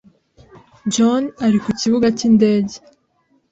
[0.93, 2.75] John ari ku kibuga cy'indege.